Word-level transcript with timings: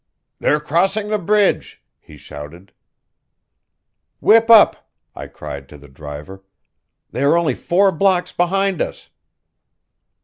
"They're 0.39 0.59
crossing 0.59 1.09
the 1.09 1.19
bridge," 1.19 1.79
he 1.99 2.17
shouted. 2.17 2.73
"Whip 4.19 4.49
up!" 4.49 4.89
I 5.15 5.27
cried 5.27 5.69
to 5.69 5.77
the 5.77 5.87
driver. 5.89 6.43
"They 7.11 7.21
are 7.23 7.37
only 7.37 7.53
four 7.53 7.91
blocks 7.91 8.31
behind 8.31 8.81
us." 8.81 9.11